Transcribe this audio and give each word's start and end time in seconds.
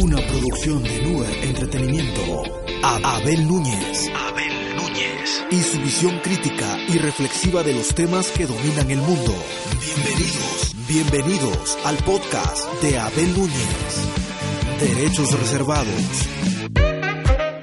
Una 0.00 0.24
producción 0.28 0.80
de 0.84 1.02
Nube 1.02 1.26
Entretenimiento. 1.42 2.44
Abel 2.84 3.48
Núñez. 3.48 4.08
Abel 4.14 4.76
Núñez. 4.76 5.44
Y 5.50 5.60
su 5.60 5.80
visión 5.80 6.20
crítica 6.20 6.78
y 6.88 6.98
reflexiva 6.98 7.64
de 7.64 7.74
los 7.74 7.88
temas 7.96 8.30
que 8.30 8.46
dominan 8.46 8.92
el 8.92 8.98
mundo. 8.98 9.34
Bienvenidos. 9.80 10.76
Bienvenidos 10.86 11.78
al 11.84 11.96
podcast 11.96 12.72
de 12.80 12.96
Abel 12.96 13.36
Núñez. 13.36 14.08
Derechos 14.78 15.36
reservados. 15.36 16.28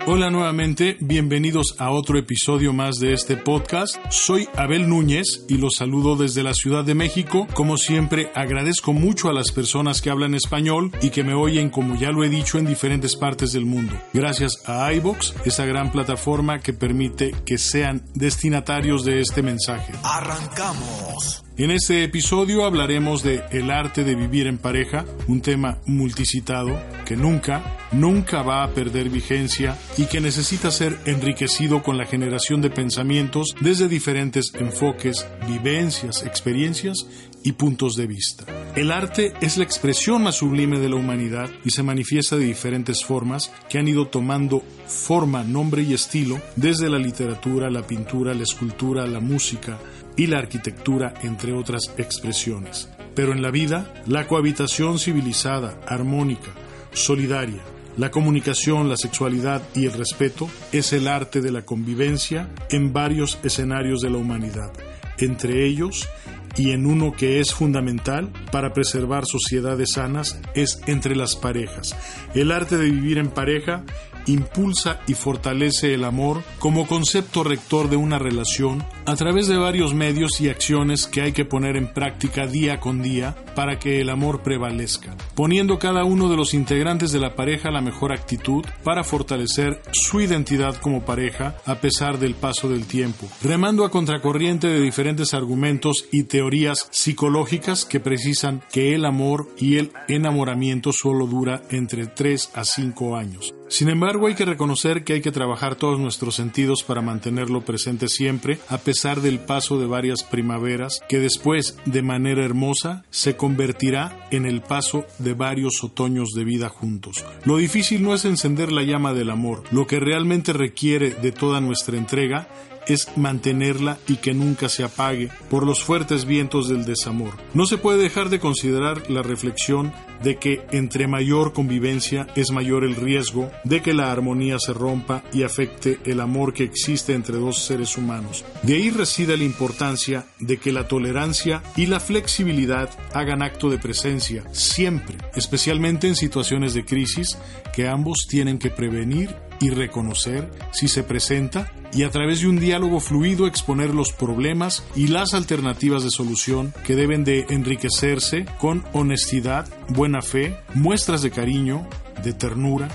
Hola 0.08 0.30
nuevamente, 0.30 0.98
bienvenidos 1.00 1.78
a 1.80 1.90
otro 1.90 2.20
episodio 2.20 2.74
más 2.74 2.98
de 2.98 3.14
este 3.14 3.38
podcast. 3.38 3.96
Soy 4.12 4.48
Abel 4.56 4.88
Núñez 4.88 5.46
y 5.50 5.58
los 5.58 5.78
saludo 5.78 6.16
desde 6.16 6.44
la 6.44 6.54
Ciudad 6.54 6.84
de 6.84 6.94
México. 6.94 7.48
Como 7.56 7.76
siempre, 7.76 8.32
agradezco 8.36 8.94
mucho 8.94 9.30
a 9.30 9.34
las 9.34 9.52
personas 9.52 10.04
que 10.04 10.12
hablan 10.12 10.36
español 10.36 10.92
y 11.02 11.10
que 11.10 11.24
me 11.24 11.34
oyen, 11.34 11.72
como 11.72 11.96
ya 11.96 12.12
lo 12.12 12.24
he 12.24 12.30
dicho, 12.30 12.60
en 12.60 12.68
diferentes 12.68 13.16
partes 13.16 13.52
del 13.52 13.66
mundo. 13.66 14.00
Gracias 14.14 14.62
a 14.68 14.94
iBox, 14.94 15.34
esa 15.44 15.66
gran 15.66 15.92
plataforma 15.92 16.60
que 16.60 16.74
permite 16.74 17.34
que 17.44 17.58
sean 17.58 18.04
destinatarios 18.14 19.06
de 19.06 19.22
este 19.22 19.42
mensaje. 19.42 19.92
Arrancamos. 20.04 21.45
En 21.58 21.72
este 21.72 22.04
episodio 22.04 22.66
hablaremos 22.66 23.24
de 23.24 23.42
el 23.50 23.72
arte 23.72 24.04
de 24.04 24.14
vivir 24.14 24.46
en 24.48 24.58
pareja, 24.58 25.06
un 25.30 25.40
tema 25.40 25.78
multicitado 25.86 26.78
que 27.06 27.16
nunca, 27.16 27.78
nunca 27.94 28.42
va 28.42 28.62
a 28.62 28.72
perder 28.72 29.10
vigencia 29.10 29.78
y 29.98 30.08
que 30.08 30.20
necesita 30.20 30.70
ser 30.70 31.00
enriquecido 31.06 31.82
con 31.82 31.98
la 31.98 32.06
generación 32.06 32.62
de 32.62 32.72
pensamientos 32.72 33.56
desde 33.62 33.88
diferentes 33.88 34.52
enfoques, 34.54 35.26
vivencias, 35.48 36.24
experiencias 36.26 37.08
y 37.42 37.54
puntos 37.54 37.96
de 37.96 38.08
vista. 38.08 38.44
El 38.76 38.92
arte 38.92 39.32
es 39.40 39.56
la 39.56 39.64
expresión 39.64 40.24
más 40.24 40.36
sublime 40.36 40.80
de 40.80 40.90
la 40.90 40.98
humanidad 40.98 41.50
y 41.64 41.70
se 41.70 41.84
manifiesta 41.84 42.36
de 42.36 42.44
diferentes 42.44 43.06
formas 43.06 43.54
que 43.70 43.80
han 43.80 43.88
ido 43.88 44.08
tomando 44.08 44.62
forma, 44.88 45.46
nombre 45.46 45.84
y 45.84 45.94
estilo 45.94 46.38
desde 46.58 46.90
la 46.90 46.98
literatura, 46.98 47.70
la 47.70 47.88
pintura, 47.88 48.34
la 48.34 48.44
escultura, 48.44 49.08
la 49.08 49.22
música, 49.22 49.80
y 50.16 50.28
la 50.28 50.38
arquitectura, 50.38 51.14
entre 51.24 51.54
otras 51.54 51.94
expresiones. 51.98 52.90
Pero 53.16 53.32
en 53.32 53.42
la 53.42 53.52
vida, 53.52 53.94
la 54.08 54.28
cohabitación 54.28 55.00
civilizada, 55.00 55.80
armónica, 55.88 56.52
solidaria, 56.92 57.62
la 57.98 58.12
comunicación, 58.12 58.90
la 58.90 58.98
sexualidad 58.98 59.62
y 59.74 59.86
el 59.86 59.94
respeto 59.94 60.50
es 60.74 60.92
el 60.92 61.08
arte 61.08 61.42
de 61.42 61.52
la 61.52 61.64
convivencia 61.64 62.50
en 62.70 62.92
varios 62.92 63.40
escenarios 63.44 64.02
de 64.02 64.10
la 64.10 64.18
humanidad, 64.18 64.72
entre 65.18 65.66
ellos 65.66 66.10
y 66.58 66.72
en 66.72 66.86
uno 66.86 67.14
que 67.14 67.40
es 67.40 67.54
fundamental 67.54 68.32
para 68.52 68.74
preservar 68.74 69.26
sociedades 69.26 69.94
sanas 69.94 70.40
es 70.56 70.82
entre 70.88 71.16
las 71.16 71.36
parejas. 71.36 71.96
El 72.34 72.52
arte 72.52 72.78
de 72.78 72.90
vivir 72.90 73.18
en 73.18 73.30
pareja 73.30 73.84
impulsa 74.28 75.00
y 75.08 75.14
fortalece 75.14 75.94
el 75.94 76.04
amor 76.04 76.44
como 76.60 76.88
concepto 76.88 77.44
rector 77.44 77.90
de 77.90 77.98
una 77.98 78.20
relación 78.20 78.84
a 79.06 79.16
través 79.16 79.48
de 79.48 79.58
varios 79.58 79.94
medios 79.94 80.42
y 80.42 80.50
acciones 80.50 81.08
que 81.08 81.22
hay 81.22 81.32
que 81.32 81.46
poner 81.46 81.78
en 81.78 81.94
práctica 81.94 82.48
día 82.48 82.80
con 82.80 83.02
día 83.02 83.36
para 83.56 83.80
que 83.80 84.02
el 84.02 84.10
amor 84.10 84.42
prevalezca, 84.42 85.16
poniendo 85.36 85.80
cada 85.80 86.04
uno 86.04 86.30
de 86.30 86.38
los 86.38 86.54
integrantes 86.54 87.12
de 87.12 87.20
la 87.20 87.36
pareja 87.36 87.72
la 87.72 87.82
mejor 87.82 88.12
actitud 88.12 88.66
para 88.84 89.04
fortalecer 89.04 89.82
su 89.92 90.22
identidad 90.22 90.76
como 90.78 91.06
pareja 91.06 91.56
a 91.66 91.76
pesar 91.76 92.20
del 92.20 92.36
paso 92.36 92.70
del 92.70 92.86
tiempo, 92.86 93.28
remando 93.42 93.86
a 93.86 93.92
contracorriente 93.92 94.68
de 94.68 94.82
diferentes 94.82 95.34
argumentos 95.34 96.06
y 96.12 96.24
teorías 96.24 96.88
psicológicas 96.92 97.86
que 97.86 98.00
precisan 98.00 98.62
que 98.72 98.96
el 98.96 99.06
amor 99.06 99.48
y 99.58 99.78
el 99.78 99.92
enamoramiento 100.08 100.92
solo 100.92 101.28
dura 101.28 101.62
entre 101.70 102.08
3 102.08 102.52
a 102.54 102.66
5 102.66 103.16
años. 103.16 103.55
Sin 103.68 103.90
embargo, 103.90 104.28
hay 104.28 104.36
que 104.36 104.46
reconocer 104.46 105.04
que 105.04 105.14
hay 105.14 105.22
que 105.22 105.32
trabajar 105.32 105.76
todos 105.76 106.00
nuestros 106.00 106.36
sentidos 106.36 106.84
para 106.84 107.02
mantenerlo 107.02 107.62
presente 107.62 108.08
siempre, 108.08 108.60
a 108.70 108.78
pesar 108.78 109.22
del 109.22 109.40
paso 109.40 109.80
de 109.80 109.88
varias 109.88 110.24
primaveras, 110.24 111.02
que 111.10 111.20
después, 111.20 111.78
de 111.86 112.04
manera 112.04 112.46
hermosa, 112.46 113.04
se 113.10 113.36
convertirá 113.36 114.28
en 114.30 114.46
el 114.46 114.62
paso 114.62 115.06
de 115.18 115.34
varios 115.34 115.84
otoños 115.84 116.30
de 116.36 116.44
vida 116.44 116.70
juntos. 116.70 117.26
Lo 117.44 117.58
difícil 117.58 118.04
no 118.04 118.14
es 118.14 118.26
encender 118.26 118.72
la 118.72 118.84
llama 118.84 119.14
del 119.14 119.32
amor, 119.32 119.64
lo 119.72 119.88
que 119.88 120.00
realmente 120.00 120.54
requiere 120.54 121.12
de 121.12 121.32
toda 121.32 121.60
nuestra 121.60 121.98
entrega 121.98 122.48
es 122.88 123.18
mantenerla 123.18 123.98
y 124.08 124.18
que 124.18 124.34
nunca 124.34 124.70
se 124.70 124.84
apague 124.84 125.30
por 125.50 125.66
los 125.66 125.84
fuertes 125.84 126.26
vientos 126.26 126.68
del 126.68 126.86
desamor. 126.86 127.34
No 127.54 127.66
se 127.66 127.78
puede 127.78 128.02
dejar 128.02 128.30
de 128.30 128.40
considerar 128.40 129.10
la 129.10 129.22
reflexión 129.22 129.94
de 130.24 130.38
que 130.38 130.66
entre 130.72 131.08
mayor 131.08 131.54
convivencia 131.54 132.28
es 132.36 132.52
mayor 132.52 132.84
el 132.84 132.96
riesgo 132.96 133.52
de 133.64 133.82
que 133.82 133.94
la 133.94 134.12
armonía 134.12 134.58
se 134.60 134.74
rompa 134.74 135.24
y 135.34 135.44
afecte 135.44 136.00
el 136.06 136.20
amor 136.20 136.54
que 136.54 136.64
existe 136.64 137.14
entre 137.14 137.38
dos 137.38 137.64
seres 137.66 137.98
humanos. 137.98 138.46
De 138.64 138.76
ahí 138.76 138.90
reside 138.90 139.38
la 139.38 139.44
importancia 139.44 140.26
de 140.40 140.58
que 140.58 140.72
la 140.72 140.88
tolerancia 140.88 141.64
y 141.76 141.86
la 141.88 142.00
flexibilidad 142.00 142.90
hagan 143.14 143.42
acto 143.42 143.70
de 143.70 143.78
presencia 143.78 144.44
siempre, 144.52 145.18
especialmente 145.36 146.08
en 146.08 146.16
situaciones 146.16 146.74
de 146.74 146.86
crisis 146.86 147.38
que 147.74 147.88
ambos 147.88 148.28
tienen 148.30 148.58
que 148.58 148.70
prevenir 148.70 149.36
y 149.60 149.70
reconocer 149.70 150.50
si 150.72 150.88
se 150.88 151.04
presenta 151.04 151.72
y 151.94 152.04
a 152.04 152.10
través 152.10 152.42
de 152.42 152.48
un 152.48 152.60
diálogo 152.60 153.00
fluido 153.00 153.48
exponer 153.48 153.94
los 153.94 154.12
problemas 154.12 154.84
y 154.96 155.08
las 155.08 155.34
alternativas 155.34 156.04
de 156.04 156.10
solución 156.10 156.74
que 156.86 156.96
deben 156.96 157.24
de 157.24 157.46
enriquecerse 157.50 158.46
con 158.60 158.84
honestidad, 158.92 159.68
buena 159.90 160.22
fe, 160.22 160.58
muestras 160.74 161.22
de 161.22 161.32
cariño, 161.32 161.88
de 162.24 162.34
ternura 162.34 162.90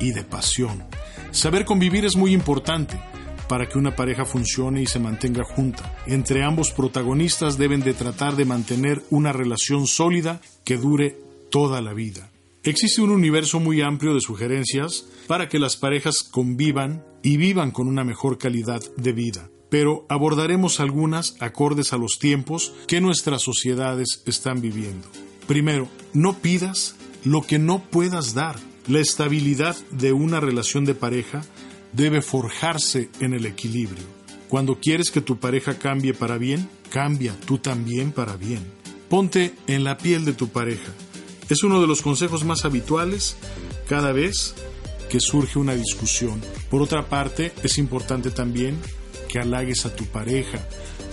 y 0.00 0.12
de 0.12 0.24
pasión. 0.24 0.84
Saber 1.30 1.64
convivir 1.64 2.04
es 2.04 2.16
muy 2.16 2.32
importante 2.32 2.98
para 3.48 3.68
que 3.68 3.78
una 3.78 3.96
pareja 3.96 4.24
funcione 4.24 4.80
y 4.80 4.86
se 4.86 5.00
mantenga 5.00 5.42
junta. 5.42 5.96
Entre 6.06 6.44
ambos 6.44 6.70
protagonistas 6.70 7.58
deben 7.58 7.80
de 7.80 7.94
tratar 7.94 8.36
de 8.36 8.44
mantener 8.44 9.02
una 9.10 9.32
relación 9.32 9.88
sólida 9.88 10.40
que 10.64 10.76
dure 10.76 11.18
toda 11.50 11.80
la 11.80 11.92
vida. 11.92 12.30
Existe 12.62 13.00
un 13.00 13.10
universo 13.10 13.58
muy 13.58 13.80
amplio 13.80 14.14
de 14.14 14.20
sugerencias 14.20 15.06
para 15.26 15.48
que 15.48 15.58
las 15.58 15.76
parejas 15.76 16.22
convivan 16.22 17.04
y 17.22 17.38
vivan 17.38 17.70
con 17.70 17.88
una 17.88 18.04
mejor 18.04 18.38
calidad 18.38 18.82
de 18.96 19.12
vida, 19.12 19.50
pero 19.68 20.06
abordaremos 20.08 20.78
algunas 20.78 21.34
acordes 21.40 21.92
a 21.92 21.96
los 21.96 22.18
tiempos 22.18 22.72
que 22.86 23.00
nuestras 23.00 23.42
sociedades 23.42 24.22
están 24.26 24.60
viviendo. 24.60 25.08
Primero, 25.50 25.88
no 26.14 26.38
pidas 26.38 26.94
lo 27.24 27.42
que 27.42 27.58
no 27.58 27.82
puedas 27.82 28.34
dar. 28.34 28.54
La 28.86 29.00
estabilidad 29.00 29.76
de 29.90 30.12
una 30.12 30.38
relación 30.38 30.84
de 30.84 30.94
pareja 30.94 31.42
debe 31.92 32.22
forjarse 32.22 33.10
en 33.18 33.34
el 33.34 33.44
equilibrio. 33.44 34.04
Cuando 34.48 34.78
quieres 34.78 35.10
que 35.10 35.20
tu 35.20 35.40
pareja 35.40 35.76
cambie 35.76 36.14
para 36.14 36.38
bien, 36.38 36.70
cambia 36.88 37.34
tú 37.46 37.58
también 37.58 38.12
para 38.12 38.36
bien. 38.36 38.64
Ponte 39.08 39.52
en 39.66 39.82
la 39.82 39.98
piel 39.98 40.24
de 40.24 40.34
tu 40.34 40.50
pareja 40.50 40.92
es 41.52 41.64
uno 41.64 41.80
de 41.80 41.86
los 41.88 42.00
consejos 42.00 42.44
más 42.44 42.64
habituales 42.64 43.36
cada 43.88 44.12
vez 44.12 44.54
que 45.10 45.18
surge 45.18 45.58
una 45.58 45.74
discusión. 45.74 46.40
Por 46.70 46.80
otra 46.80 47.08
parte, 47.08 47.52
es 47.64 47.76
importante 47.78 48.30
también 48.30 48.78
que 49.28 49.40
halagues 49.40 49.84
a 49.84 49.94
tu 49.94 50.04
pareja. 50.04 50.64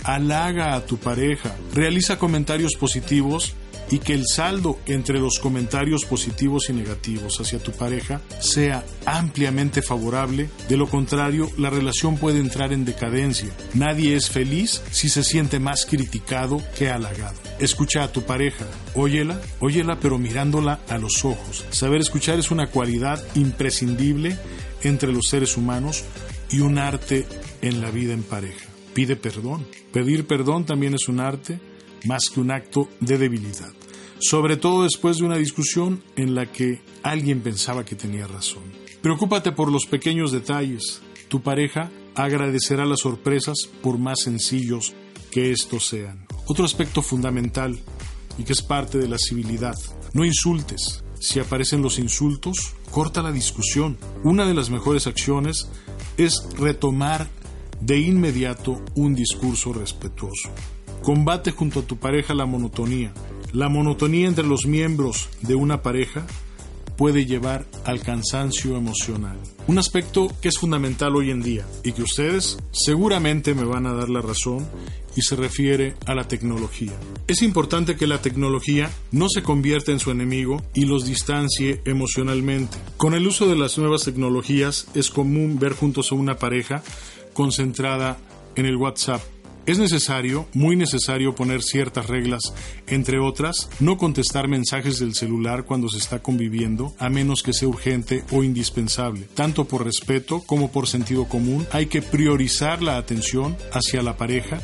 Halaga 0.04 0.76
a 0.76 0.86
tu 0.86 0.96
pareja. 0.96 1.56
Realiza 1.74 2.18
comentarios 2.18 2.76
positivos 2.76 3.54
y 3.90 3.98
que 3.98 4.14
el 4.14 4.26
saldo 4.26 4.78
entre 4.86 5.18
los 5.18 5.38
comentarios 5.38 6.04
positivos 6.04 6.68
y 6.68 6.72
negativos 6.72 7.40
hacia 7.40 7.58
tu 7.58 7.72
pareja 7.72 8.20
sea 8.40 8.84
ampliamente 9.06 9.82
favorable. 9.82 10.48
De 10.68 10.76
lo 10.76 10.88
contrario, 10.88 11.50
la 11.56 11.70
relación 11.70 12.16
puede 12.16 12.40
entrar 12.40 12.72
en 12.72 12.84
decadencia. 12.84 13.50
Nadie 13.74 14.16
es 14.16 14.30
feliz 14.30 14.82
si 14.90 15.08
se 15.08 15.22
siente 15.22 15.58
más 15.58 15.86
criticado 15.86 16.62
que 16.76 16.90
halagado. 16.90 17.36
Escucha 17.58 18.04
a 18.04 18.12
tu 18.12 18.22
pareja, 18.22 18.66
óyela, 18.94 19.40
óyela 19.60 19.98
pero 20.00 20.18
mirándola 20.18 20.80
a 20.88 20.98
los 20.98 21.24
ojos. 21.24 21.64
Saber 21.70 22.00
escuchar 22.00 22.38
es 22.38 22.50
una 22.50 22.68
cualidad 22.68 23.22
imprescindible 23.34 24.36
entre 24.82 25.12
los 25.12 25.26
seres 25.28 25.56
humanos 25.56 26.04
y 26.50 26.60
un 26.60 26.78
arte 26.78 27.26
en 27.62 27.80
la 27.80 27.90
vida 27.90 28.14
en 28.14 28.22
pareja. 28.22 28.66
Pide 28.94 29.16
perdón. 29.16 29.66
Pedir 29.92 30.26
perdón 30.26 30.66
también 30.66 30.94
es 30.94 31.08
un 31.08 31.20
arte 31.20 31.58
más 32.04 32.24
que 32.32 32.40
un 32.40 32.50
acto 32.50 32.88
de 33.00 33.18
debilidad, 33.18 33.72
sobre 34.20 34.56
todo 34.56 34.84
después 34.84 35.18
de 35.18 35.24
una 35.24 35.36
discusión 35.36 36.02
en 36.16 36.34
la 36.34 36.46
que 36.46 36.80
alguien 37.02 37.40
pensaba 37.40 37.84
que 37.84 37.96
tenía 37.96 38.26
razón. 38.26 38.62
Preocúpate 39.02 39.52
por 39.52 39.70
los 39.70 39.86
pequeños 39.86 40.32
detalles. 40.32 41.00
Tu 41.28 41.40
pareja 41.40 41.90
agradecerá 42.14 42.84
las 42.84 43.00
sorpresas 43.00 43.68
por 43.82 43.98
más 43.98 44.20
sencillos 44.20 44.94
que 45.30 45.52
estos 45.52 45.86
sean. 45.86 46.26
Otro 46.46 46.64
aspecto 46.64 47.02
fundamental 47.02 47.78
y 48.38 48.44
que 48.44 48.52
es 48.52 48.62
parte 48.62 48.98
de 48.98 49.08
la 49.08 49.18
civilidad. 49.18 49.76
No 50.14 50.24
insultes. 50.24 51.04
Si 51.20 51.40
aparecen 51.40 51.82
los 51.82 51.98
insultos, 51.98 52.74
corta 52.90 53.22
la 53.22 53.32
discusión. 53.32 53.98
Una 54.24 54.46
de 54.46 54.54
las 54.54 54.70
mejores 54.70 55.06
acciones 55.06 55.68
es 56.16 56.48
retomar 56.56 57.28
de 57.80 57.98
inmediato 57.98 58.82
un 58.94 59.14
discurso 59.14 59.72
respetuoso. 59.72 60.50
Combate 61.02 61.52
junto 61.52 61.80
a 61.80 61.82
tu 61.82 61.96
pareja 61.96 62.34
la 62.34 62.46
monotonía. 62.46 63.12
La 63.52 63.68
monotonía 63.68 64.28
entre 64.28 64.46
los 64.46 64.66
miembros 64.66 65.28
de 65.40 65.54
una 65.54 65.82
pareja 65.82 66.26
puede 66.98 67.24
llevar 67.24 67.64
al 67.84 68.00
cansancio 68.00 68.76
emocional. 68.76 69.38
Un 69.68 69.78
aspecto 69.78 70.32
que 70.42 70.48
es 70.48 70.58
fundamental 70.58 71.14
hoy 71.14 71.30
en 71.30 71.40
día 71.40 71.64
y 71.84 71.92
que 71.92 72.02
ustedes 72.02 72.58
seguramente 72.72 73.54
me 73.54 73.64
van 73.64 73.86
a 73.86 73.94
dar 73.94 74.10
la 74.10 74.20
razón 74.20 74.66
y 75.14 75.22
se 75.22 75.36
refiere 75.36 75.94
a 76.06 76.14
la 76.14 76.26
tecnología. 76.26 76.92
Es 77.28 77.42
importante 77.42 77.96
que 77.96 78.08
la 78.08 78.20
tecnología 78.20 78.90
no 79.12 79.28
se 79.28 79.42
convierta 79.42 79.92
en 79.92 80.00
su 80.00 80.10
enemigo 80.10 80.62
y 80.74 80.86
los 80.86 81.06
distancie 81.06 81.80
emocionalmente. 81.84 82.76
Con 82.96 83.14
el 83.14 83.26
uso 83.26 83.46
de 83.46 83.56
las 83.56 83.78
nuevas 83.78 84.04
tecnologías 84.04 84.88
es 84.94 85.10
común 85.10 85.58
ver 85.58 85.74
juntos 85.74 86.10
a 86.10 86.16
una 86.16 86.36
pareja 86.36 86.82
concentrada 87.32 88.18
en 88.56 88.66
el 88.66 88.76
WhatsApp 88.76 89.22
es 89.68 89.78
necesario, 89.78 90.48
muy 90.54 90.76
necesario, 90.76 91.34
poner 91.34 91.62
ciertas 91.62 92.06
reglas, 92.06 92.40
entre 92.86 93.20
otras, 93.20 93.68
no 93.80 93.98
contestar 93.98 94.48
mensajes 94.48 94.98
del 94.98 95.14
celular 95.14 95.64
cuando 95.66 95.90
se 95.90 95.98
está 95.98 96.20
conviviendo, 96.20 96.94
a 96.98 97.10
menos 97.10 97.42
que 97.42 97.52
sea 97.52 97.68
urgente 97.68 98.24
o 98.30 98.42
indispensable. 98.42 99.28
Tanto 99.34 99.66
por 99.66 99.84
respeto 99.84 100.42
como 100.46 100.72
por 100.72 100.86
sentido 100.86 101.28
común, 101.28 101.66
hay 101.70 101.84
que 101.84 102.00
priorizar 102.00 102.80
la 102.80 102.96
atención 102.96 103.58
hacia 103.70 104.00
la 104.02 104.16
pareja 104.16 104.58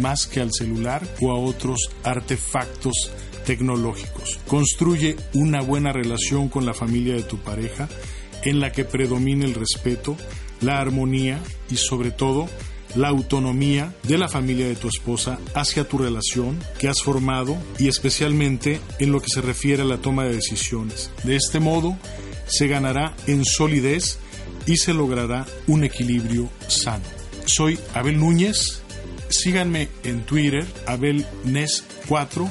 más 0.00 0.26
que 0.26 0.40
al 0.40 0.54
celular 0.54 1.06
o 1.20 1.32
a 1.32 1.38
otros 1.38 1.90
artefactos 2.02 3.10
tecnológicos. 3.44 4.40
Construye 4.46 5.16
una 5.34 5.60
buena 5.60 5.92
relación 5.92 6.48
con 6.48 6.64
la 6.64 6.72
familia 6.72 7.14
de 7.14 7.24
tu 7.24 7.36
pareja 7.36 7.90
en 8.42 8.60
la 8.60 8.72
que 8.72 8.84
predomine 8.84 9.44
el 9.44 9.52
respeto, 9.52 10.16
la 10.62 10.80
armonía 10.80 11.40
y 11.70 11.76
sobre 11.76 12.10
todo 12.10 12.48
la 12.96 13.08
autonomía 13.08 13.94
de 14.02 14.18
la 14.18 14.28
familia 14.28 14.66
de 14.66 14.76
tu 14.76 14.88
esposa 14.88 15.38
hacia 15.54 15.86
tu 15.86 15.98
relación 15.98 16.58
que 16.78 16.88
has 16.88 17.02
formado 17.02 17.56
y 17.78 17.88
especialmente 17.88 18.80
en 18.98 19.12
lo 19.12 19.20
que 19.20 19.28
se 19.32 19.40
refiere 19.40 19.82
a 19.82 19.86
la 19.86 19.98
toma 19.98 20.24
de 20.24 20.34
decisiones. 20.34 21.10
De 21.22 21.36
este 21.36 21.60
modo, 21.60 21.96
se 22.46 22.66
ganará 22.66 23.14
en 23.26 23.44
solidez 23.44 24.18
y 24.66 24.76
se 24.76 24.94
logrará 24.94 25.46
un 25.66 25.84
equilibrio 25.84 26.50
sano. 26.68 27.04
Soy 27.44 27.78
Abel 27.94 28.18
Núñez, 28.18 28.82
síganme 29.28 29.88
en 30.02 30.22
Twitter, 30.22 30.66
AbelNes4 30.86 32.50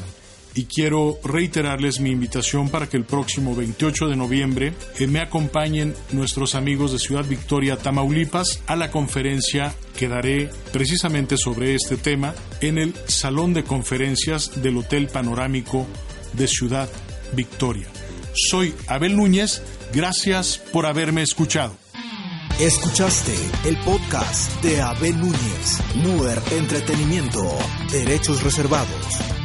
y 0.55 0.65
quiero 0.65 1.19
reiterarles 1.23 1.99
mi 1.99 2.11
invitación 2.11 2.69
para 2.69 2.87
que 2.87 2.97
el 2.97 3.03
próximo 3.03 3.53
28 3.53 4.07
de 4.07 4.15
noviembre 4.15 4.73
eh, 4.97 5.05
me 5.05 5.19
acompañen 5.19 5.93
nuestros 6.11 6.55
amigos 6.55 6.93
de 6.93 6.99
Ciudad 6.99 7.25
Victoria, 7.25 7.77
Tamaulipas, 7.77 8.61
a 8.65 8.75
la 8.75 8.89
conferencia 8.89 9.75
que 9.97 10.07
daré 10.07 10.49
precisamente 10.71 11.37
sobre 11.37 11.75
este 11.75 11.97
tema 11.97 12.33
en 12.61 12.77
el 12.77 12.95
Salón 13.07 13.53
de 13.53 13.65
Conferencias 13.65 14.61
del 14.61 14.77
Hotel 14.77 15.07
Panorámico 15.07 15.85
de 16.33 16.47
Ciudad 16.47 16.89
Victoria. 17.33 17.87
Soy 18.33 18.73
Abel 18.87 19.15
Núñez, 19.15 19.61
gracias 19.93 20.57
por 20.71 20.85
haberme 20.85 21.21
escuchado. 21.21 21.75
Escuchaste 22.59 23.33
el 23.65 23.75
podcast 23.79 24.63
de 24.63 24.81
Abel 24.81 25.19
Núñez, 25.19 25.81
Muer 25.95 26.41
Entretenimiento, 26.51 27.43
Derechos 27.91 28.43
Reservados. 28.43 29.44